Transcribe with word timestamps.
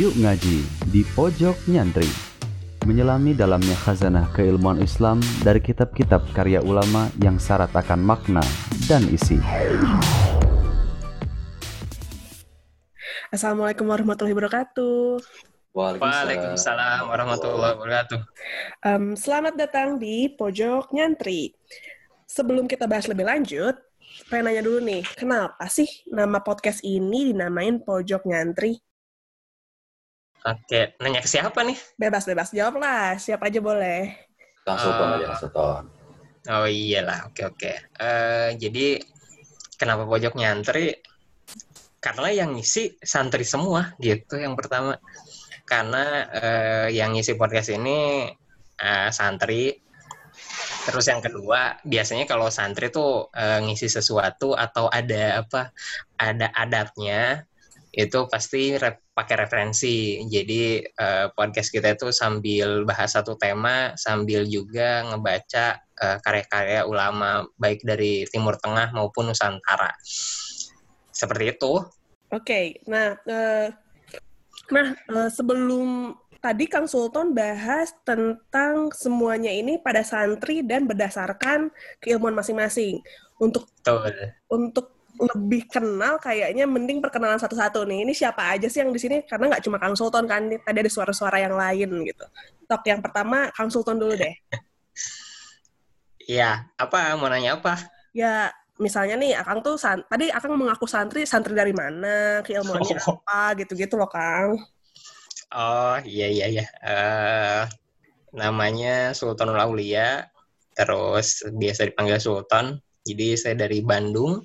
Yuk 0.00 0.16
ngaji 0.16 0.64
di 0.88 1.04
pojok 1.12 1.68
nyantri. 1.68 2.08
Menyelami 2.82 3.36
dalamnya 3.36 3.78
khazanah 3.78 4.32
keilmuan 4.34 4.80
Islam 4.82 5.22
dari 5.46 5.62
kitab-kitab 5.62 6.32
karya 6.34 6.58
ulama 6.64 7.12
yang 7.22 7.38
syarat 7.38 7.70
akan 7.70 8.00
makna 8.02 8.42
dan 8.90 9.06
isi. 9.12 9.38
Assalamualaikum 13.30 13.86
warahmatullahi 13.86 14.34
wabarakatuh. 14.34 15.20
Waalaikumsalam 15.72 17.08
warahmatullahi 17.08 17.72
wabarakatuh. 17.80 18.18
Um, 18.84 19.16
selamat 19.16 19.56
datang 19.56 19.96
di 19.96 20.28
Pojok 20.28 20.92
Nyantri. 20.92 21.56
Sebelum 22.28 22.68
kita 22.68 22.84
bahas 22.84 23.08
lebih 23.08 23.24
lanjut, 23.24 23.76
pengen 24.28 24.44
nanya 24.48 24.62
dulu 24.64 24.78
nih, 24.82 25.02
kenapa 25.16 25.64
sih 25.68 25.88
nama 26.08 26.40
podcast 26.40 26.80
ini 26.84 27.32
dinamain 27.32 27.80
Pojok 27.80 28.28
Nyantri? 28.28 28.76
Oke, 30.42 30.98
nanya 30.98 31.22
ke 31.22 31.28
siapa 31.30 31.62
nih? 31.62 31.78
Bebas-bebas 31.94 32.50
jawab 32.50 32.82
lah, 32.82 33.14
siapa 33.14 33.46
aja 33.46 33.62
boleh. 33.62 34.10
Kang 34.66 34.78
Sultan 34.78 35.06
Ah. 35.06 35.14
aja, 35.18 35.26
Kang 35.30 35.40
Sultan. 35.40 35.84
Oh 36.50 36.66
iyalah, 36.66 37.30
oke 37.30 37.42
oke. 37.46 37.72
Eh, 38.02 38.50
jadi 38.58 38.98
kenapa 39.78 40.02
pojok 40.02 40.34
nyantri? 40.34 40.98
Karena 42.02 42.34
yang 42.34 42.58
ngisi 42.58 42.98
santri 42.98 43.46
semua 43.46 43.94
gitu 44.02 44.34
yang 44.42 44.58
pertama. 44.58 44.98
Karena 45.62 46.26
eh, 46.34 46.86
yang 46.98 47.14
ngisi 47.14 47.38
podcast 47.38 47.70
ini 47.70 48.26
eh, 48.82 49.10
santri. 49.14 49.78
Terus 50.82 51.06
yang 51.06 51.22
kedua, 51.22 51.78
biasanya 51.86 52.26
kalau 52.26 52.50
santri 52.50 52.90
tuh 52.90 53.30
eh, 53.30 53.62
ngisi 53.62 53.86
sesuatu 53.86 54.58
atau 54.58 54.90
ada 54.90 55.46
apa? 55.46 55.70
Ada 56.18 56.50
adatnya 56.50 57.46
itu 57.92 58.24
pasti 58.26 58.74
re- 58.80 59.04
pakai 59.12 59.46
referensi. 59.46 60.24
Jadi 60.26 60.82
eh, 60.82 61.26
podcast 61.36 61.70
kita 61.70 61.94
itu 61.94 62.10
sambil 62.10 62.82
bahas 62.82 63.14
satu 63.14 63.38
tema, 63.38 63.94
sambil 63.94 64.42
juga 64.48 65.06
ngebaca 65.06 65.78
eh, 65.78 66.18
karya-karya 66.24 66.82
ulama 66.88 67.46
baik 67.60 67.84
dari 67.86 68.26
Timur 68.26 68.58
Tengah 68.58 68.90
maupun 68.90 69.30
Nusantara. 69.30 69.92
Seperti 71.12 71.44
itu. 71.52 71.78
Oke, 72.32 72.80
nah, 72.88 73.12
eh, 73.28 73.68
nah 75.12 75.28
sebelum 75.28 76.16
tadi 76.42 76.66
Kang 76.66 76.90
Sultan 76.90 77.30
bahas 77.30 77.94
tentang 78.02 78.90
semuanya 78.90 79.48
ini 79.48 79.78
pada 79.78 80.02
santri 80.02 80.66
dan 80.66 80.90
berdasarkan 80.90 81.70
keilmuan 82.02 82.34
masing-masing. 82.34 82.98
Untuk 83.38 83.70
Betul. 83.78 84.34
untuk 84.50 84.86
lebih 85.12 85.70
kenal 85.70 86.18
kayaknya 86.18 86.66
mending 86.66 86.98
perkenalan 86.98 87.38
satu-satu 87.38 87.86
nih. 87.86 88.02
Ini 88.02 88.12
siapa 88.12 88.58
aja 88.58 88.66
sih 88.66 88.82
yang 88.82 88.90
di 88.90 88.98
sini? 88.98 89.22
Karena 89.22 89.54
nggak 89.54 89.62
cuma 89.62 89.78
Kang 89.78 89.94
Sultan 89.94 90.26
kan, 90.26 90.50
tadi 90.50 90.78
ada 90.82 90.90
suara-suara 90.90 91.38
yang 91.38 91.54
lain 91.54 92.02
gitu. 92.02 92.26
Tok 92.66 92.82
yang 92.90 92.98
pertama 92.98 93.46
Kang 93.54 93.70
Sultan 93.70 94.02
dulu 94.02 94.18
deh. 94.18 94.34
Iya, 96.26 96.66
apa 96.78 97.14
mau 97.18 97.30
nanya 97.30 97.58
apa? 97.58 97.78
Ya 98.14 98.50
misalnya 98.82 99.14
nih 99.18 99.34
Akang 99.38 99.62
tuh 99.62 99.78
san- 99.78 100.06
tadi 100.10 100.30
Akang 100.30 100.54
mengaku 100.58 100.86
santri, 100.90 101.22
santri 101.22 101.54
dari 101.54 101.74
mana, 101.74 102.42
keilmuannya 102.42 102.98
Oh. 103.06 103.18
apa 103.22 103.58
gitu-gitu 103.62 103.94
loh 103.94 104.10
Kang. 104.10 104.58
Oh, 105.52 106.00
iya 106.08 106.26
iya 106.32 106.46
iya. 106.48 106.64
Eh, 106.80 107.62
namanya 108.32 109.12
Sultanul 109.12 109.60
Aulia, 109.60 110.24
terus 110.72 111.44
biasa 111.44 111.92
dipanggil 111.92 112.16
Sultan. 112.16 112.80
Jadi 113.04 113.36
saya 113.36 113.54
dari 113.60 113.84
Bandung. 113.84 114.40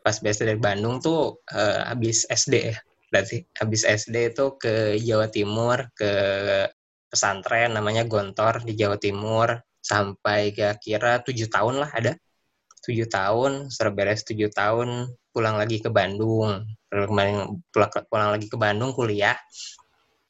Pas 0.00 0.16
biasa 0.20 0.48
dari 0.48 0.56
Bandung 0.56 1.04
tuh 1.04 1.44
eh, 1.52 1.80
habis 1.84 2.24
SD 2.24 2.54
ya. 2.72 2.76
Berarti 3.12 3.44
habis 3.60 3.84
SD 3.84 4.32
itu 4.32 4.56
ke 4.56 4.96
Jawa 4.96 5.28
Timur, 5.28 5.92
ke 5.92 6.12
pesantren 7.12 7.76
namanya 7.76 8.08
Gontor 8.08 8.64
di 8.64 8.74
Jawa 8.80 8.96
Timur 8.96 9.60
sampai 9.84 10.56
kira-kira 10.56 11.20
tujuh 11.20 11.52
tahun 11.52 11.84
lah 11.84 11.90
ada. 11.92 12.12
Tujuh 12.84 13.08
tahun, 13.08 13.72
setelah 13.72 13.92
beres 13.96 14.24
tujuh 14.24 14.48
tahun, 14.52 15.08
pulang 15.32 15.56
lagi 15.60 15.80
ke 15.84 15.92
Bandung. 15.92 16.64
Pulang, 16.88 17.60
pulang 18.08 18.30
lagi 18.32 18.48
ke 18.48 18.56
Bandung 18.56 18.92
kuliah. 18.96 19.36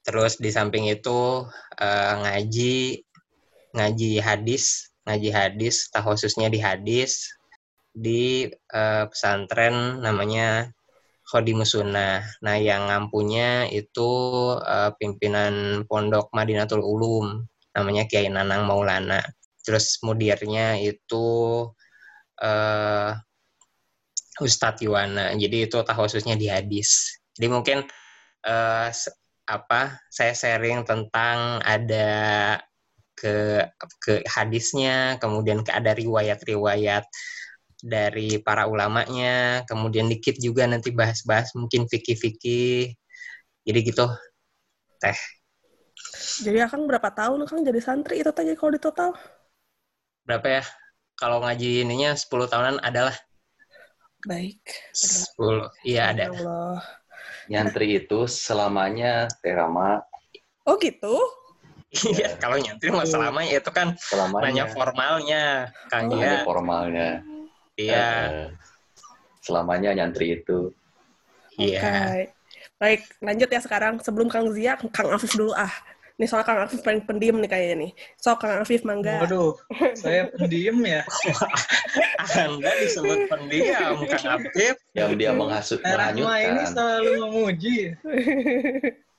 Terus 0.04 0.36
di 0.36 0.52
samping 0.52 0.84
itu 0.92 1.48
eh, 1.80 2.14
ngaji, 2.20 3.00
ngaji 3.72 4.12
hadis, 4.20 4.92
ngaji 5.08 5.30
hadis, 5.32 5.88
tak 5.88 6.04
khususnya 6.04 6.52
di 6.52 6.60
hadis 6.60 7.32
di 7.96 8.44
eh, 8.52 9.04
pesantren 9.08 10.04
namanya 10.04 10.68
Khodimus 11.24 11.72
Sunnah. 11.72 12.20
Nah, 12.44 12.56
yang 12.60 12.92
ngampunya 12.92 13.64
itu 13.72 14.12
eh, 14.60 14.92
pimpinan 15.00 15.88
Pondok 15.88 16.28
Madinatul 16.36 16.84
Ulum, 16.84 17.40
namanya 17.72 18.04
Kiai 18.04 18.28
Nanang 18.28 18.68
Maulana. 18.68 19.24
Terus 19.64 20.04
mudirnya 20.04 20.76
itu 20.76 21.24
eh, 22.44 23.16
Ustadz 24.36 24.84
Yuwana. 24.84 25.32
Jadi 25.32 25.64
itu 25.64 25.80
tak 25.80 25.96
khususnya 25.96 26.36
di 26.36 26.52
hadis. 26.52 27.16
Jadi 27.32 27.46
mungkin 27.48 27.78
se- 28.92 29.23
apa 29.44 30.00
saya 30.08 30.32
sharing 30.32 30.88
tentang 30.88 31.60
ada 31.60 32.10
ke 33.14 33.60
ke 34.02 34.24
hadisnya, 34.26 35.16
kemudian 35.22 35.62
ke 35.62 35.70
ada 35.70 35.94
riwayat-riwayat 35.94 37.04
dari 37.84 38.40
para 38.40 38.64
ulamanya, 38.64 39.62
kemudian 39.68 40.08
dikit 40.08 40.40
juga 40.40 40.64
nanti 40.64 40.90
bahas-bahas 40.90 41.52
mungkin 41.52 41.84
fikih-fikih. 41.84 42.96
Jadi 43.64 43.78
gitu. 43.84 44.08
Teh. 45.00 45.18
Jadi 46.44 46.58
Akang 46.64 46.88
berapa 46.88 47.12
tahun 47.12 47.44
Akang 47.44 47.60
jadi 47.64 47.80
santri 47.80 48.24
itu 48.24 48.32
tadi 48.32 48.56
kalau 48.56 48.72
di 48.72 48.80
total? 48.80 49.12
Berapa 50.24 50.60
ya? 50.60 50.64
Kalau 51.14 51.44
ngaji 51.44 51.86
ininya 51.86 52.16
10 52.16 52.48
tahunan 52.50 52.76
adalah 52.82 53.14
Baik. 54.24 54.64
10. 54.96 55.68
Iya 55.84 56.16
ada. 56.16 56.24
Allah. 56.32 56.80
Nyantri 57.50 58.00
itu 58.00 58.24
selamanya 58.24 59.28
Terama 59.44 60.00
Oh 60.64 60.80
gitu? 60.80 61.14
Iya, 61.94 62.34
kalau 62.42 62.58
nyantri 62.58 62.90
mah 62.90 63.06
selamanya 63.06 63.52
itu 63.60 63.70
kan 63.70 63.94
selamanya 64.00 64.42
nanya 64.42 64.64
formalnya, 64.66 65.44
Kang 65.92 66.10
Oh, 66.10 66.18
ya. 66.18 66.42
formalnya. 66.42 67.22
Iya, 67.78 68.02
Eh, 68.02 68.46
selamanya 69.44 69.94
nyantri 69.94 70.42
itu. 70.42 70.74
iya. 71.54 71.78
Oke. 71.78 72.34
Baik, 72.80 73.00
lanjut 73.22 73.46
ya 73.46 73.60
sekarang. 73.62 74.02
Sebelum 74.02 74.26
Kang 74.26 74.50
Zia, 74.50 74.74
Kang 74.90 75.14
Afif 75.14 75.38
dulu 75.38 75.54
ah. 75.54 75.70
Nih 76.14 76.30
soal 76.30 76.46
Kang 76.46 76.62
Afif 76.62 76.78
paling 76.86 77.02
pendiam 77.02 77.42
nih 77.42 77.50
kayaknya 77.50 77.76
nih. 77.86 77.90
So, 78.22 78.38
Kang 78.38 78.62
Afif, 78.62 78.86
mangga. 78.86 79.26
Waduh, 79.26 79.58
saya 79.98 80.30
pendiam 80.38 80.78
ya. 80.86 81.02
Anda 82.38 82.70
disebut 82.78 83.26
pendiam, 83.26 83.98
Kang 84.06 84.26
Afif. 84.38 84.78
Yang 84.94 85.10
dia 85.18 85.30
menghasut 85.34 85.82
Rahma 85.82 86.34
ini 86.38 86.62
selalu 86.70 87.10
memuji. 87.22 87.78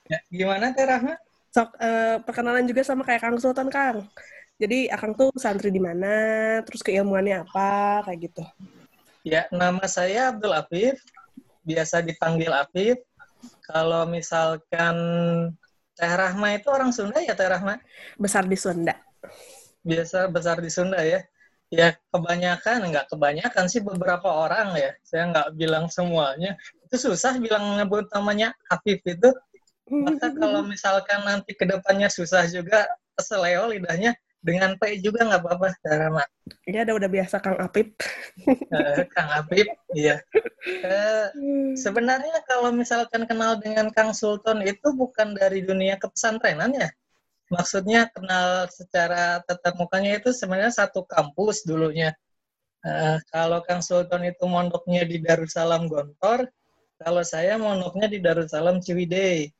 Ya, 0.06 0.22
gimana 0.30 0.70
Teh 0.70 0.86
Rahma? 0.86 1.18
Sok, 1.50 1.82
eh, 1.82 2.22
perkenalan 2.22 2.62
juga 2.62 2.86
sama 2.86 3.02
kayak 3.02 3.26
Kang 3.26 3.42
Sultan, 3.42 3.66
Kang. 3.66 4.06
Jadi, 4.54 4.86
Akang 4.86 5.18
tuh 5.18 5.34
santri 5.34 5.74
di 5.74 5.82
mana, 5.82 6.14
terus 6.62 6.78
keilmuannya 6.86 7.42
apa, 7.42 8.06
kayak 8.06 8.30
gitu. 8.30 8.46
Ya, 9.26 9.50
nama 9.50 9.82
saya 9.90 10.30
Abdul 10.30 10.54
Afif. 10.54 11.02
Biasa 11.66 12.06
dipanggil 12.06 12.54
Afif. 12.54 13.02
Kalau 13.66 14.06
misalkan 14.06 14.94
Teh 15.96 16.12
Rahma 16.12 16.52
itu 16.52 16.68
orang 16.68 16.92
Sunda 16.92 17.18
ya 17.24 17.32
Teh 17.32 17.48
Rahma? 17.48 17.80
Besar 18.20 18.44
di 18.44 18.54
Sunda. 18.54 18.92
Biasa 19.80 20.28
besar 20.28 20.60
di 20.60 20.68
Sunda 20.68 21.00
ya. 21.00 21.24
Ya 21.72 21.98
kebanyakan, 22.14 22.94
nggak 22.94 23.10
kebanyakan 23.10 23.64
sih 23.66 23.82
beberapa 23.82 24.28
orang 24.28 24.76
ya. 24.76 24.92
Saya 25.02 25.32
nggak 25.32 25.48
bilang 25.56 25.88
semuanya. 25.88 26.54
Itu 26.84 27.10
susah 27.10 27.40
bilang 27.40 27.80
nyebut 27.80 28.06
namanya 28.12 28.54
Afif 28.70 29.02
itu. 29.02 29.32
Maka 29.88 30.34
kalau 30.36 30.62
misalkan 30.66 31.24
nanti 31.24 31.56
ke 31.56 31.64
depannya 31.66 32.12
susah 32.12 32.46
juga, 32.50 32.86
seleo 33.18 33.72
lidahnya, 33.72 34.14
dengan 34.46 34.78
P 34.78 35.02
juga 35.02 35.26
nggak 35.26 35.42
apa-apa, 35.42 35.74
Teh 35.82 35.96
Rahma. 35.98 36.22
Ya, 36.62 36.86
udah, 36.86 36.94
udah 37.02 37.10
biasa 37.10 37.42
Kang 37.42 37.58
Apip. 37.58 37.98
Eh, 38.46 39.02
Kang 39.10 39.28
Habib, 39.34 39.66
iya. 39.98 40.22
Eh, 40.62 41.26
sebenarnya 41.74 42.46
kalau 42.46 42.70
misalkan 42.70 43.26
kenal 43.26 43.58
dengan 43.58 43.90
Kang 43.90 44.14
Sultan 44.14 44.62
itu 44.62 44.94
bukan 44.94 45.34
dari 45.34 45.66
dunia 45.66 45.98
kepesantrenan 45.98 46.70
ya. 46.78 46.90
Maksudnya 47.50 48.06
kenal 48.14 48.70
secara 48.70 49.42
tatap 49.42 49.74
mukanya 49.78 50.22
itu 50.22 50.30
sebenarnya 50.30 50.86
satu 50.86 51.02
kampus 51.02 51.66
dulunya. 51.66 52.14
Eh, 52.86 53.18
kalau 53.34 53.66
Kang 53.66 53.82
Sultan 53.82 54.22
itu 54.30 54.46
mondoknya 54.46 55.02
di 55.02 55.18
Darussalam 55.18 55.90
Gontor, 55.90 56.46
kalau 57.02 57.26
saya 57.26 57.58
mondoknya 57.58 58.06
di 58.06 58.22
Darussalam 58.22 58.78
Ciwidey. 58.78 59.50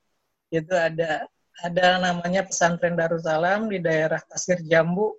Itu 0.47 0.79
ada 0.79 1.27
ada 1.65 1.97
namanya 1.97 2.45
pesantren 2.45 2.99
Darussalam 2.99 3.73
di 3.73 3.81
daerah 3.81 4.21
Pasir 4.29 4.61
Jambu, 4.67 5.17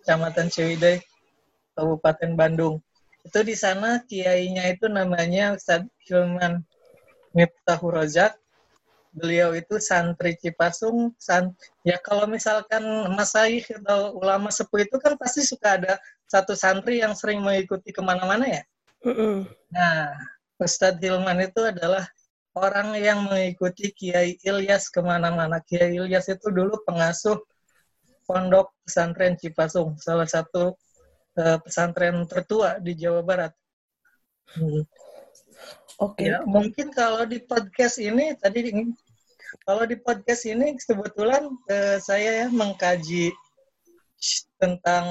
Kecamatan 0.00 0.48
Ciwidey, 0.48 1.00
Kabupaten 1.76 2.32
Bandung. 2.32 2.80
Itu 3.24 3.40
di 3.44 3.56
sana 3.56 4.04
kiainya 4.04 4.68
itu 4.72 4.88
namanya 4.88 5.56
Ustadz 5.56 5.88
Hilman 6.08 6.64
Miftahur 7.32 8.00
Razak. 8.00 8.36
Beliau 9.14 9.54
itu 9.54 9.78
santri 9.78 10.34
Cipasung. 10.36 11.14
san- 11.20 11.54
ya 11.86 11.96
kalau 12.02 12.26
misalkan 12.26 12.82
masaih 13.14 13.62
atau 13.62 14.18
ulama 14.18 14.50
sepuh 14.50 14.82
itu 14.82 14.96
kan 14.98 15.14
pasti 15.14 15.46
suka 15.46 15.78
ada 15.78 15.94
satu 16.26 16.58
santri 16.58 16.98
yang 16.98 17.14
sering 17.14 17.38
mengikuti 17.38 17.94
ke 17.94 18.02
mana-mana 18.02 18.44
ya. 18.48 18.62
Mm-mm. 19.06 19.46
Nah, 19.70 20.10
Ustadz 20.58 20.98
Hilman 20.98 21.46
itu 21.46 21.60
adalah 21.62 22.08
orang 22.54 22.94
yang 22.98 23.26
mengikuti 23.26 23.90
Kiai 23.90 24.38
Ilyas 24.42 24.90
ke 24.90 25.02
mana-mana. 25.02 25.58
Kiai 25.62 25.98
Ilyas 25.98 26.30
itu 26.30 26.50
dulu 26.54 26.78
pengasuh 26.86 27.38
pondok 28.24 28.72
pesantren 28.86 29.36
Cipasung, 29.36 29.98
salah 30.00 30.24
satu 30.24 30.78
eh, 31.36 31.58
pesantren 31.60 32.24
tertua 32.24 32.80
di 32.80 32.96
Jawa 32.96 33.20
Barat. 33.20 33.52
Hmm. 34.54 34.86
Oke. 36.00 36.26
Ya, 36.26 36.42
mungkin 36.46 36.90
kalau 36.90 37.22
di 37.26 37.42
podcast 37.42 38.02
ini 38.02 38.34
tadi 38.38 38.70
di- 38.70 38.96
kalau 39.62 39.86
di 39.86 39.94
podcast 39.98 40.42
ini 40.48 40.74
kebetulan 40.78 41.46
eh, 41.70 41.98
saya 42.02 42.46
ya 42.46 42.46
mengkaji 42.50 43.30
tentang 44.56 45.06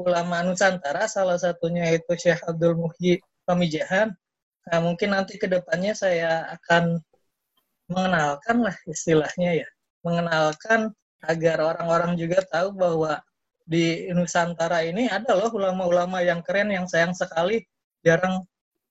ulama 0.00 0.40
Nusantara, 0.40 1.04
salah 1.04 1.36
satunya 1.36 1.84
itu 1.92 2.16
Syekh 2.16 2.40
Abdul 2.48 2.80
Muhyi 2.80 3.20
Pamijahan. 3.44 4.16
Nah, 4.64 4.78
mungkin 4.80 5.12
nanti 5.12 5.36
ke 5.36 5.44
depannya 5.44 5.92
saya 5.92 6.48
akan 6.56 6.96
mengenalkan 7.92 8.64
lah 8.64 8.76
istilahnya 8.88 9.64
ya, 9.64 9.68
mengenalkan 10.00 10.92
agar 11.20 11.60
orang-orang 11.60 12.16
juga 12.16 12.40
tahu 12.48 12.72
bahwa 12.72 13.20
di 13.64 14.08
Nusantara 14.12 14.84
ini 14.84 15.08
ada 15.08 15.32
loh 15.32 15.48
ulama-ulama 15.52 16.20
yang 16.20 16.44
keren 16.44 16.68
yang 16.72 16.84
sayang 16.84 17.16
sekali 17.16 17.64
jarang 18.04 18.44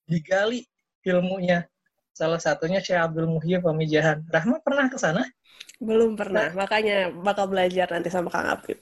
digali 0.10 0.66
ilmunya. 1.06 1.66
Salah 2.14 2.38
satunya 2.38 2.78
Syekh 2.78 3.02
Abdul 3.02 3.30
Muhyi 3.30 3.58
Pamijahan. 3.58 4.26
Rahma 4.30 4.62
pernah 4.62 4.86
ke 4.90 4.98
sana? 5.02 5.26
Belum 5.82 6.14
pernah, 6.14 6.54
makanya 6.54 7.10
bakal 7.10 7.50
belajar 7.50 7.90
nanti 7.90 8.14
sama 8.14 8.30
Kang 8.30 8.50
Apip. 8.50 8.78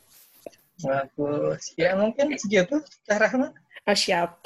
Bagus. 0.83 1.73
Ya 1.77 1.93
mungkin 1.95 2.33
segitu, 2.37 2.81
Kak 3.05 3.19
Rahma. 3.21 3.53
Oh, 3.89 3.97
siap. 3.97 4.45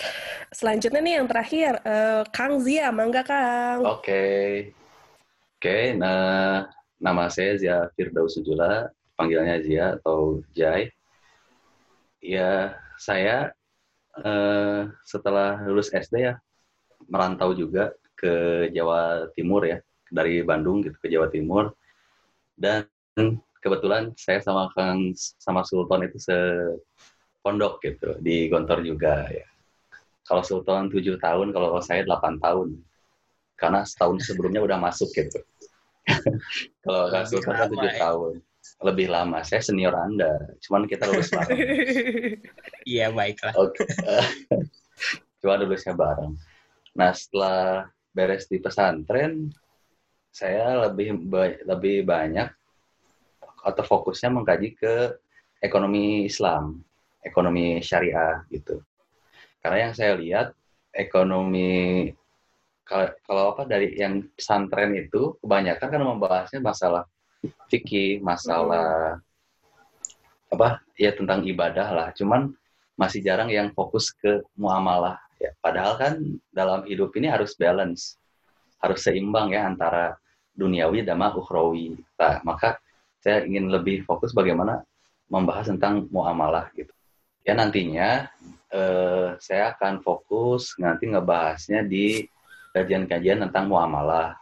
Selanjutnya 0.55 1.03
nih 1.03 1.13
yang 1.19 1.27
terakhir, 1.27 1.71
eh, 1.83 2.23
Kang 2.31 2.55
Zia, 2.63 2.87
mangga 2.95 3.23
Kang. 3.27 3.83
Oke. 3.83 4.23
Oke, 5.59 5.91
nah 5.97 6.63
nama 7.01 7.27
saya 7.27 7.59
Zia 7.59 7.77
Firdaus 7.99 8.39
Sujula, 8.39 8.87
panggilannya 9.19 9.59
Zia 9.65 9.99
atau 9.99 10.39
Jai. 10.55 10.87
Ya, 12.23 12.79
saya 12.95 13.51
eh, 14.23 14.81
setelah 15.03 15.59
lulus 15.67 15.91
SD 15.91 16.15
ya 16.31 16.39
merantau 17.11 17.51
juga 17.51 17.91
ke 18.15 18.67
Jawa 18.71 19.27
Timur 19.35 19.67
ya, 19.67 19.83
dari 20.07 20.39
Bandung 20.47 20.79
gitu 20.79 20.95
ke 20.95 21.11
Jawa 21.11 21.27
Timur. 21.27 21.75
Dan 22.55 22.87
kebetulan 23.65 24.13
saya 24.13 24.37
sama 24.45 24.69
Kang 24.77 25.17
sama 25.17 25.65
Sultan 25.65 26.05
itu 26.05 26.21
sepondok 26.21 27.81
gitu 27.81 28.13
di 28.21 28.45
Gontor 28.45 28.85
juga 28.85 29.25
ya. 29.33 29.49
Kalau 30.25 30.45
Sultan 30.45 30.93
7 30.93 31.17
tahun, 31.17 31.49
kalau 31.49 31.81
saya 31.81 32.05
8 32.05 32.37
tahun 32.37 32.77
karena 33.57 33.81
setahun 33.81 34.21
sebelumnya 34.21 34.61
udah 34.61 34.77
masuk 34.77 35.09
gitu. 35.13 35.41
Kalau 36.85 37.09
Lebih 37.09 37.29
Sultan 37.29 37.53
kan 37.57 37.67
tujuh 37.71 37.91
ya. 37.93 37.97
tahun, 37.97 38.33
lebih 38.85 39.07
lama. 39.09 39.37
Saya 39.41 39.61
senior 39.61 39.93
Anda, 39.97 40.37
cuman 40.65 40.85
kita 40.85 41.09
lulus 41.09 41.33
bareng. 41.33 41.57
Iya, 42.85 43.09
baiklah. 43.09 43.53
Oke, 43.57 43.81
cuma 45.41 45.57
lulusnya 45.57 45.97
bareng. 45.97 46.37
Nah 46.93 47.11
setelah 47.17 47.89
beres 48.13 48.45
di 48.45 48.61
pesantren, 48.61 49.49
saya 50.29 50.85
lebih 50.85 51.25
lebih 51.65 52.05
banyak 52.05 52.53
atau 53.65 53.81
fokusnya 53.81 54.29
mengkaji 54.29 54.77
ke 54.77 55.17
ekonomi 55.57 56.29
Islam, 56.29 56.85
ekonomi 57.25 57.81
syariah 57.81 58.45
gitu. 58.53 58.85
Karena 59.65 59.89
yang 59.89 59.93
saya 59.97 60.13
lihat 60.13 60.53
ekonomi 60.93 62.13
kalau, 62.85 63.57
apa 63.57 63.65
dari 63.65 63.97
yang 63.97 64.29
pesantren 64.37 64.93
itu 64.93 65.33
kebanyakan 65.41 65.87
kan 65.89 66.01
membahasnya 66.05 66.61
masalah 66.61 67.09
fikih, 67.65 68.21
masalah 68.21 69.17
apa 70.53 70.85
ya 70.93 71.09
tentang 71.17 71.41
ibadah 71.49 71.89
lah. 71.89 72.07
Cuman 72.13 72.53
masih 72.93 73.25
jarang 73.25 73.49
yang 73.49 73.73
fokus 73.73 74.13
ke 74.13 74.45
muamalah 74.53 75.17
ya. 75.41 75.49
Padahal 75.57 75.97
kan 75.97 76.13
dalam 76.53 76.85
hidup 76.85 77.09
ini 77.17 77.25
harus 77.25 77.57
balance, 77.57 78.21
harus 78.77 79.01
seimbang 79.01 79.49
ya 79.49 79.65
antara 79.65 80.13
duniawi 80.53 81.01
dan 81.01 81.19
ukhrawi. 81.19 81.97
Nah, 82.21 82.39
maka 82.45 82.77
saya 83.25 83.41
ingin 83.41 83.73
lebih 83.73 84.05
fokus 84.05 84.37
bagaimana 84.37 84.85
membahas 85.33 85.73
tentang 85.73 86.05
muamalah 86.13 86.69
gitu. 86.77 86.93
Ya 87.41 87.57
nantinya 87.57 88.29
eh, 88.69 89.33
saya 89.41 89.73
akan 89.73 90.05
fokus 90.05 90.77
nanti 90.77 91.09
ngebahasnya 91.09 91.89
di 91.89 92.21
kajian-kajian 92.69 93.41
tentang 93.49 93.65
muamalah, 93.73 94.37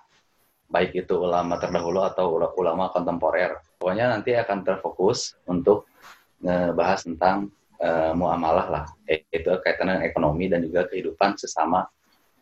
baik 0.68 1.07
itu 1.07 1.15
ulama 1.15 1.56
terdahulu 1.56 2.03
atau 2.03 2.35
ula- 2.35 2.51
ulama 2.59 2.91
kontemporer. 2.91 3.56
Pokoknya 3.80 4.12
nanti 4.12 4.35
akan 4.35 4.68
terfokus 4.68 5.39
untuk 5.47 5.88
ngebahas 6.44 7.07
tentang 7.07 7.47
eh, 7.79 8.12
muamalah 8.12 8.68
lah, 8.68 8.86
Eh, 9.07 9.24
itu 9.31 9.47
kaitan 9.63 9.95
dengan 9.95 10.03
ekonomi 10.03 10.51
dan 10.51 10.59
juga 10.59 10.91
kehidupan 10.91 11.39
sesama 11.39 11.88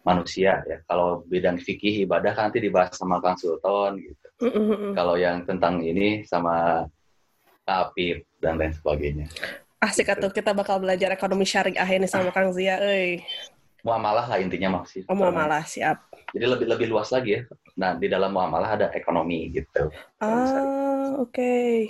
manusia 0.02 0.62
ya. 0.66 0.78
Kalau 0.90 1.22
bidang 1.30 1.62
fikih 1.62 2.06
ibadah 2.06 2.34
kan 2.34 2.50
nanti 2.50 2.62
dibahas 2.62 2.94
sama 2.98 3.22
Kang 3.22 3.38
Sultan 3.38 4.02
gitu. 4.02 4.28
Mm-mm. 4.42 4.98
Kalau 4.98 5.16
yang 5.18 5.46
tentang 5.46 5.82
ini 5.86 6.26
sama 6.26 6.86
Apip 7.66 8.26
dan 8.42 8.58
lain 8.58 8.74
sebagainya. 8.74 9.30
Asik 9.82 10.14
atuh 10.14 10.30
kita 10.34 10.54
bakal 10.54 10.82
belajar 10.82 11.14
ekonomi 11.14 11.46
syariah 11.46 11.90
ini 11.90 12.06
sama 12.10 12.30
Kang 12.34 12.54
Zia, 12.54 12.78
euy. 12.82 13.22
Muamalah 13.82 14.30
lah 14.30 14.38
intinya 14.38 14.82
maksud. 14.82 15.10
Oh, 15.10 15.18
malah 15.18 15.66
siap. 15.66 16.06
Jadi 16.34 16.46
lebih 16.46 16.68
lebih 16.70 16.88
luas 16.94 17.10
lagi 17.10 17.38
ya. 17.38 17.42
Nah 17.78 17.98
di 17.98 18.06
dalam 18.06 18.30
muamalah 18.30 18.78
ada 18.78 18.88
ekonomi 18.94 19.50
gitu. 19.50 19.90
Ah, 20.22 21.18
oke. 21.18 21.90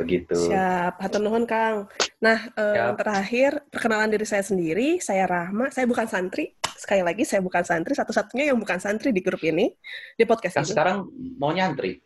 Begitu. 0.00 0.34
Siap. 0.34 0.98
Hatur 1.04 1.20
nuhun, 1.20 1.44
Kang. 1.44 1.86
Nah, 2.18 2.48
eh, 2.56 2.74
Siap. 2.80 2.96
terakhir 2.96 3.50
perkenalan 3.68 4.08
diri 4.08 4.26
saya 4.26 4.40
sendiri. 4.40 4.98
Saya 4.98 5.28
Rahma. 5.28 5.68
Saya 5.68 5.84
bukan 5.84 6.08
santri. 6.08 6.56
Sekali 6.82 7.02
lagi, 7.06 7.22
saya 7.22 7.38
bukan 7.38 7.62
santri. 7.62 7.94
Satu-satunya 7.94 8.50
yang 8.50 8.58
bukan 8.58 8.82
santri 8.82 9.14
di 9.14 9.22
grup 9.22 9.38
ini, 9.46 9.70
di 10.18 10.24
podcast 10.26 10.58
Kan 10.58 10.66
ini. 10.66 10.70
sekarang 10.74 10.96
mau 11.38 11.54
nyantri, 11.54 12.02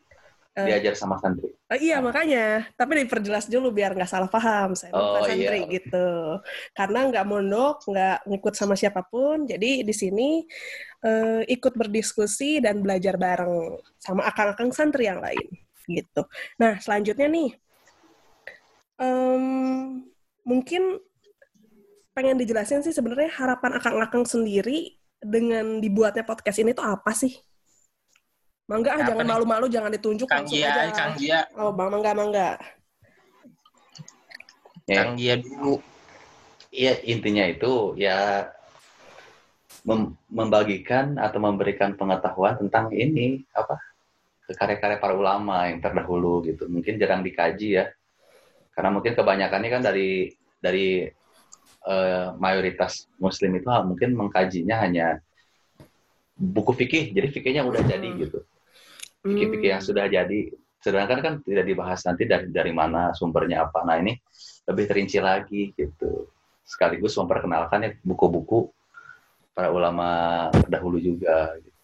Eh. 0.52 0.68
diajar 0.68 0.92
sama 0.92 1.16
santri. 1.16 1.48
Eh, 1.72 1.80
iya, 1.80 2.04
makanya. 2.04 2.68
Tapi 2.76 3.04
diperjelas 3.04 3.48
dulu 3.48 3.72
biar 3.72 3.96
nggak 3.96 4.08
salah 4.08 4.28
paham. 4.28 4.76
Saya 4.76 4.92
bukan 4.92 5.20
Oh, 5.20 5.24
santri 5.24 5.60
iya. 5.64 5.72
gitu. 5.80 6.08
Karena 6.72 7.08
nggak 7.08 7.24
mondok, 7.24 7.76
nggak 7.88 8.18
ngikut 8.28 8.52
sama 8.52 8.76
siapa 8.76 9.00
pun. 9.04 9.48
Jadi 9.48 9.80
di 9.80 9.94
sini 9.96 10.44
eh, 11.00 11.42
ikut 11.46 11.72
berdiskusi 11.72 12.58
dan 12.58 12.82
belajar 12.82 13.14
bareng 13.16 13.78
sama 13.96 14.28
akang-akang 14.28 14.72
santri 14.72 15.08
yang 15.08 15.20
lain. 15.24 15.44
Gitu. 15.86 16.20
Nah, 16.58 16.76
selanjutnya 16.76 17.28
nih. 17.28 17.50
em, 18.96 19.44
mungkin 20.40 20.96
pengen 22.16 22.40
dijelasin 22.40 22.80
sih 22.80 22.96
sebenarnya 22.96 23.28
harapan 23.28 23.76
akang-akang 23.76 24.24
sendiri 24.24 24.96
dengan 25.20 25.84
dibuatnya 25.84 26.24
podcast 26.24 26.56
ini 26.64 26.72
tuh 26.72 26.88
apa 26.88 27.12
sih? 27.12 27.36
Mangga 28.72 28.96
ah, 28.96 29.04
jangan 29.04 29.28
malu-malu, 29.28 29.68
jangan 29.68 29.92
ditunjuk 29.92 30.24
Kang 30.24 30.48
langsung 30.48 30.56
Gia, 30.56 30.72
aja. 30.72 30.96
Kang 30.96 31.14
Gia, 31.20 31.38
Oh, 31.60 31.70
bang, 31.76 31.92
mangga, 31.92 32.10
mangga. 32.16 32.50
Ya, 34.88 34.96
Kang 35.04 35.20
Gia 35.20 35.36
dulu. 35.36 35.84
Iya 36.72 37.04
intinya 37.04 37.44
itu 37.46 37.94
ya 38.00 38.48
mem- 39.84 40.16
membagikan 40.32 41.20
atau 41.20 41.38
memberikan 41.38 41.94
pengetahuan 41.94 42.58
tentang 42.58 42.90
ini 42.96 43.44
apa 43.54 43.78
ke 44.44 44.52
karya-karya 44.56 44.98
para 44.98 45.14
ulama 45.14 45.68
yang 45.68 45.78
terdahulu 45.84 46.42
gitu. 46.48 46.64
Mungkin 46.66 46.96
jarang 46.96 47.22
dikaji 47.22 47.76
ya. 47.76 47.86
Karena 48.72 48.88
mungkin 48.88 49.14
kebanyakannya 49.14 49.70
kan 49.70 49.82
dari 49.84 50.32
dari 50.58 51.06
eh, 51.86 52.28
mayoritas 52.36 53.06
muslim 53.16 53.56
itu 53.56 53.66
ha- 53.70 53.86
mungkin 53.86 54.12
mengkajinya 54.18 54.82
hanya 54.82 55.22
buku 56.36 56.74
fikih. 56.76 57.14
Jadi 57.14 57.28
fikihnya 57.32 57.62
udah 57.64 57.82
jadi 57.86 58.08
gitu. 58.20 58.42
Fikih-fikih 59.24 59.70
yang 59.72 59.82
Hmm. 59.82 59.88
sudah 59.88 60.04
jadi. 60.10 60.40
Sedangkan 60.82 61.18
kan 61.24 61.34
tidak 61.42 61.64
dibahas 61.66 62.04
nanti 62.06 62.28
dari 62.28 62.46
dari 62.52 62.70
mana 62.70 63.10
sumbernya 63.16 63.66
apa. 63.66 63.82
Nah 63.82 63.98
ini 63.98 64.14
lebih 64.68 64.84
terinci 64.86 65.18
lagi 65.18 65.72
gitu. 65.74 66.30
Sekaligus 66.66 67.14
memperkenalkan 67.18 67.78
ya 67.86 67.90
buku-buku 68.02 68.70
para 69.56 69.70
ulama 69.72 70.06
terdahulu 70.52 71.00
juga. 71.00 71.54
Gitu. 71.58 71.74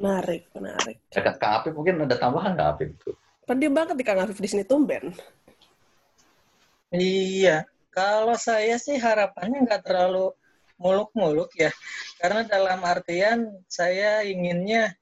Menarik, 0.00 0.48
menarik. 0.56 0.96
Ya, 1.12 1.20
Kang- 1.20 1.38
Kang 1.38 1.52
Apip 1.60 1.76
mungkin 1.76 2.00
ada 2.00 2.16
tambahan 2.16 2.56
nggak 2.56 2.68
Apip 2.72 2.90
tuh? 3.04 3.14
Pendiam 3.44 3.74
banget 3.76 3.98
di 3.98 4.04
Kang 4.06 4.22
Afif 4.24 4.40
di 4.40 4.48
sini 4.48 4.64
tumben. 4.64 5.12
Iya, 6.90 7.62
kalau 8.00 8.32
saya 8.40 8.80
sih 8.80 8.96
harapannya 8.96 9.68
nggak 9.68 9.84
terlalu 9.84 10.32
muluk-muluk 10.80 11.52
ya. 11.52 11.68
Karena 12.16 12.48
dalam 12.48 12.80
artian 12.80 13.52
saya 13.68 14.24
inginnya 14.24 14.96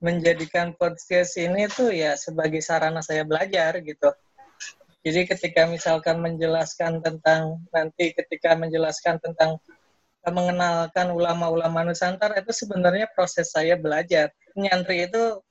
menjadikan 0.00 0.72
podcast 0.72 1.36
ini 1.36 1.68
tuh 1.68 1.92
ya 1.92 2.16
sebagai 2.16 2.64
sarana 2.64 3.04
saya 3.04 3.28
belajar 3.28 3.76
gitu. 3.84 4.08
Jadi 5.04 5.28
ketika 5.28 5.68
misalkan 5.68 6.24
menjelaskan 6.24 7.04
tentang 7.04 7.60
nanti 7.68 8.16
ketika 8.16 8.56
menjelaskan 8.56 9.20
tentang 9.20 9.60
mengenalkan 10.24 11.12
ulama-ulama 11.12 11.84
Nusantara 11.84 12.40
itu 12.40 12.56
sebenarnya 12.56 13.10
proses 13.12 13.52
saya 13.52 13.76
belajar. 13.76 14.32
Nyantri 14.56 15.10
itu 15.10 15.42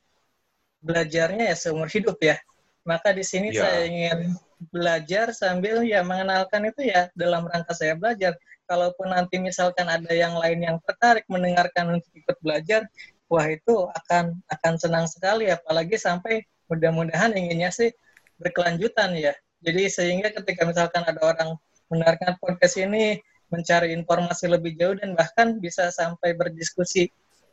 belajarnya 0.82 1.54
ya 1.54 1.56
seumur 1.56 1.92
hidup 1.92 2.18
ya. 2.18 2.42
Maka 2.82 3.14
di 3.14 3.22
sini 3.22 3.54
Ya. 3.54 3.68
saya 3.68 3.86
ingin 3.86 4.34
belajar 4.70 5.34
sambil 5.34 5.82
ya 5.82 6.06
mengenalkan 6.06 6.70
itu 6.70 6.94
ya 6.94 7.10
dalam 7.18 7.50
rangka 7.50 7.74
saya 7.74 7.98
belajar. 7.98 8.38
Kalaupun 8.70 9.10
nanti 9.10 9.42
misalkan 9.42 9.90
ada 9.90 10.14
yang 10.14 10.38
lain 10.38 10.62
yang 10.62 10.78
tertarik 10.86 11.26
mendengarkan 11.28 11.98
untuk 11.98 12.14
ikut 12.14 12.38
belajar, 12.46 12.86
wah 13.26 13.48
itu 13.50 13.90
akan 13.90 14.38
akan 14.48 14.74
senang 14.78 15.06
sekali 15.10 15.50
apalagi 15.50 15.98
sampai 15.98 16.46
mudah-mudahan 16.70 17.34
inginnya 17.34 17.74
sih 17.74 17.90
berkelanjutan 18.38 19.18
ya. 19.18 19.34
Jadi 19.66 19.90
sehingga 19.90 20.30
ketika 20.32 20.64
misalkan 20.70 21.04
ada 21.04 21.20
orang 21.22 21.58
mendengarkan 21.92 22.38
podcast 22.40 22.80
ini 22.80 23.20
mencari 23.52 23.92
informasi 23.92 24.48
lebih 24.48 24.80
jauh 24.80 24.96
dan 24.96 25.12
bahkan 25.14 25.60
bisa 25.60 25.92
sampai 25.92 26.32
berdiskusi 26.34 27.12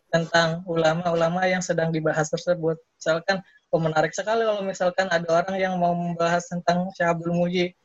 tentang 0.09 0.65
ulama-ulama 0.65 1.45
yang 1.45 1.61
sedang 1.61 1.93
dibahas 1.93 2.33
tersebut. 2.33 2.81
Misalkan, 2.97 3.45
oh 3.69 3.81
menarik 3.81 4.17
sekali 4.17 4.45
kalau 4.45 4.65
misalkan 4.65 5.09
ada 5.13 5.29
orang 5.29 5.57
yang 5.61 5.75
mau 5.77 5.93
membahas 5.93 6.49
tentang 6.49 6.89
Syabul 6.97 7.37
Muji 7.37 7.77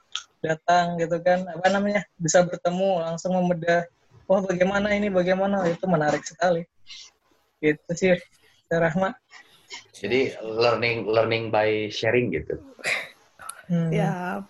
datang 0.43 0.99
gitu 0.99 1.23
kan, 1.23 1.47
apa 1.47 1.67
namanya, 1.71 2.03
bisa 2.19 2.43
bertemu 2.43 2.99
langsung 2.99 3.31
membedah, 3.31 3.87
wah 4.27 4.43
bagaimana 4.43 4.91
ini, 4.91 5.07
bagaimana, 5.07 5.63
itu 5.71 5.87
menarik 5.87 6.19
sekali. 6.27 6.67
Gitu 7.63 7.91
sih, 7.95 8.11
Rahma. 8.67 9.15
Jadi 9.95 10.35
learning 10.43 11.07
learning 11.07 11.43
by 11.47 11.87
sharing 11.87 12.35
gitu. 12.35 12.59
Hmm. 13.71 13.89
Ya, 13.89 14.43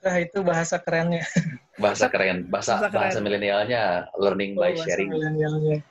Nah, 0.00 0.16
itu 0.16 0.40
bahasa 0.40 0.80
kerennya. 0.80 1.28
Bahasa 1.76 2.08
keren, 2.08 2.48
bahasa 2.48 2.76
Bahasa 2.76 2.88
keren. 2.88 3.00
bahasa 3.04 3.18
milenialnya 3.20 3.82
learning 4.16 4.56
by 4.56 4.72
Oh, 4.72 4.80
bahasa 4.80 4.84
sharing. 4.88 5.10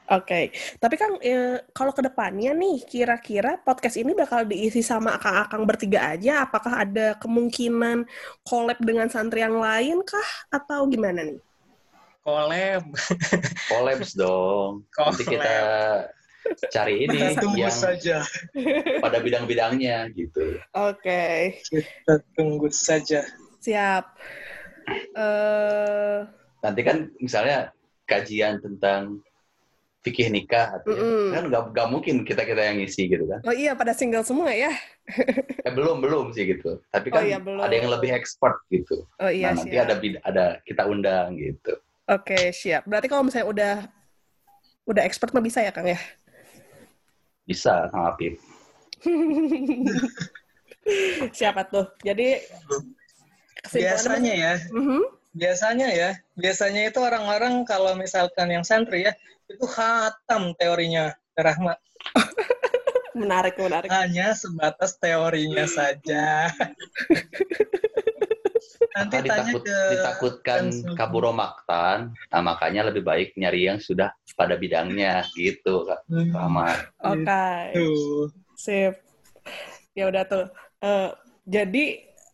Oke, 0.10 0.42
tapi 0.78 0.96
Kang, 0.98 1.18
eh, 1.22 1.62
kalau 1.74 1.94
ke 1.94 2.02
depannya 2.02 2.54
nih, 2.54 2.82
kira-kira 2.86 3.62
podcast 3.62 3.98
ini 3.98 4.14
bakal 4.14 4.46
diisi 4.46 4.82
sama 4.82 5.14
akang-akang 5.18 5.62
bertiga 5.66 6.14
aja? 6.14 6.42
Apakah 6.42 6.86
ada 6.86 7.14
kemungkinan 7.22 8.06
collab 8.42 8.82
dengan 8.82 9.10
santri 9.10 9.42
yang 9.42 9.58
lain 9.58 10.02
kah? 10.02 10.30
Atau 10.50 10.90
gimana 10.90 11.26
nih? 11.26 11.38
Collab. 12.22 12.86
Collabs 13.70 14.14
dong. 14.14 14.86
Nanti 14.94 15.24
kita 15.26 15.56
cari 16.70 17.06
ini 17.06 17.34
Tunggu 17.38 17.66
yang 17.66 17.74
saja. 17.74 18.26
pada 19.02 19.22
bidang-bidangnya 19.22 20.10
gitu. 20.14 20.58
Oke, 20.74 21.58
Kita 21.66 22.22
tunggu 22.34 22.70
saja. 22.70 23.26
Siap. 23.60 24.04
Eh, 25.16 26.20
Nanti 26.60 26.82
kan 26.84 26.98
misalnya 27.24 27.72
kajian 28.10 28.60
tentang 28.60 29.22
fikih 30.04 30.32
nikah 30.32 30.80
artinya, 30.80 31.04
Mm-mm. 31.04 31.36
kan 31.36 31.44
nggak 31.52 31.64
nggak 31.76 31.88
mungkin 31.92 32.16
kita 32.28 32.42
kita 32.48 32.62
yang 32.72 32.78
ngisi 32.80 33.08
gitu 33.12 33.26
kan. 33.28 33.42
oh 33.48 33.54
iya, 33.56 33.72
pada 33.76 33.94
single 33.96 34.24
semua 34.28 34.52
ya? 34.56 34.72
Eh 35.68 35.72
belum 35.76 35.98
belum 36.04 36.26
sih 36.36 36.44
gitu. 36.52 36.80
Tapi 36.94 37.08
Oh 37.12 37.18
kan 37.18 37.26
iya, 37.28 37.38
belum. 37.40 37.60
ada 37.66 37.74
yang 37.76 37.90
lebih 37.92 38.12
expert 38.16 38.56
gitu. 38.72 39.04
Oh 39.20 39.30
iya, 39.32 39.48
nah 39.48 39.60
nanti 39.60 39.76
siap. 39.76 39.86
ada 39.86 39.96
bid- 40.00 40.22
ada 40.24 40.46
kita 40.68 40.84
undang 40.88 41.36
gitu. 41.36 41.74
Oke, 42.16 42.40
siap. 42.60 42.82
Berarti 42.90 43.08
kalau 43.12 43.24
misalnya 43.28 43.48
udah 43.54 43.74
udah 44.90 45.04
expert 45.06 45.32
mah 45.36 45.44
bisa 45.46 45.60
ya, 45.64 45.72
Kang 45.76 45.88
ya? 45.88 46.00
Bisa 47.48 47.90
sama 47.92 48.14
Apip. 48.16 48.40
Siapa 51.38 51.62
tuh? 51.72 51.86
Jadi 52.04 52.40
Biasanya 53.68 54.34
ya, 54.34 54.54
Mhm. 54.72 55.02
biasanya 55.36 55.88
ya, 55.92 56.10
biasanya 56.40 56.82
itu 56.90 57.00
orang-orang 57.04 57.68
kalau 57.68 57.94
misalkan 58.00 58.50
yang 58.50 58.64
santri 58.66 59.06
ya, 59.06 59.14
itu 59.52 59.66
hatam 59.68 60.56
teorinya, 60.56 61.14
Rahmat. 61.36 61.78
menarik, 63.20 63.56
menarik. 63.60 63.90
Hanya 63.92 64.32
sebatas 64.38 64.96
teorinya 64.98 65.66
saja. 65.68 66.48
Nanti 68.96 69.16
Maka 69.22 69.28
tanya 69.28 69.44
ditakut, 69.54 69.62
ke 69.64 69.80
ditakutkan 69.96 70.62
konsultan. 70.72 70.96
kaburo 70.98 71.32
maktan, 71.32 72.00
nah 72.32 72.42
makanya 72.44 72.90
lebih 72.92 73.04
baik 73.06 73.32
nyari 73.40 73.70
yang 73.72 73.80
sudah 73.80 74.12
pada 74.36 74.56
bidangnya 74.60 75.24
gitu, 75.36 75.88
Kak 75.88 76.04
Hmm, 76.10 76.32
Rahmat. 76.36 76.78
Oke. 77.00 77.48
tuh. 77.76 78.28
Sip. 78.60 78.94
Ya 79.96 80.10
udah 80.12 80.24
tuh. 80.28 80.46
Eh, 80.84 81.10
jadi 81.48 81.86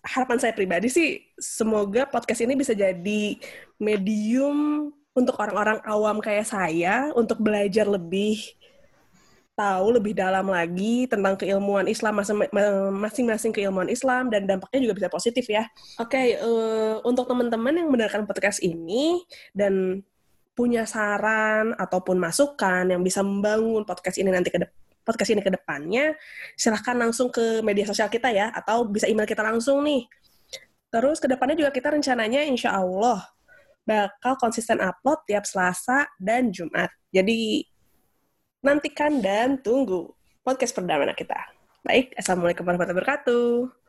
harapan 0.06 0.38
saya 0.38 0.54
pribadi 0.54 0.88
sih 0.88 1.18
semoga 1.36 2.06
podcast 2.06 2.46
ini 2.46 2.54
bisa 2.54 2.78
jadi 2.78 3.42
medium 3.82 4.90
untuk 5.18 5.36
orang-orang 5.42 5.82
awam 5.90 6.22
kayak 6.22 6.46
saya 6.46 7.10
untuk 7.18 7.42
belajar 7.42 7.90
lebih 7.90 8.38
tahu 9.56 9.96
lebih 9.96 10.12
dalam 10.12 10.52
lagi 10.52 11.08
tentang 11.08 11.40
keilmuan 11.40 11.88
Islam 11.88 12.20
masing- 12.20 12.52
masing-masing 13.00 13.56
keilmuan 13.56 13.88
Islam 13.88 14.28
dan 14.28 14.44
dampaknya 14.44 14.84
juga 14.84 14.94
bisa 15.00 15.08
positif 15.08 15.48
ya. 15.48 15.64
Oke, 15.96 16.36
eh, 16.36 16.96
untuk 17.08 17.24
teman-teman 17.26 17.72
yang 17.72 17.88
mendengarkan 17.88 18.28
podcast 18.28 18.60
ini 18.60 19.24
dan 19.56 20.04
punya 20.56 20.84
saran 20.84 21.72
ataupun 21.80 22.20
masukan 22.20 22.84
yang 22.92 23.00
bisa 23.00 23.24
membangun 23.24 23.88
podcast 23.88 24.20
ini 24.20 24.28
nanti 24.32 24.52
ke 24.52 24.60
depan 24.60 24.85
podcast 25.06 25.32
ini 25.32 25.46
ke 25.46 25.54
depannya, 25.54 26.18
silahkan 26.58 26.98
langsung 26.98 27.30
ke 27.30 27.62
media 27.62 27.86
sosial 27.86 28.10
kita 28.10 28.34
ya, 28.34 28.50
atau 28.50 28.90
bisa 28.90 29.06
email 29.06 29.30
kita 29.30 29.46
langsung 29.46 29.86
nih. 29.86 30.10
Terus 30.90 31.22
ke 31.22 31.30
depannya 31.30 31.56
juga 31.56 31.70
kita 31.70 31.94
rencananya 31.94 32.42
insya 32.44 32.74
Allah 32.74 33.22
bakal 33.86 34.34
konsisten 34.42 34.82
upload 34.82 35.22
tiap 35.30 35.46
Selasa 35.46 36.10
dan 36.18 36.50
Jumat. 36.50 36.90
Jadi 37.14 37.62
nantikan 38.66 39.22
dan 39.22 39.62
tunggu 39.62 40.10
podcast 40.42 40.74
perdana 40.74 41.14
kita. 41.14 41.38
Baik, 41.86 42.18
Assalamualaikum 42.18 42.66
warahmatullahi 42.66 42.98
wabarakatuh. 42.98 43.85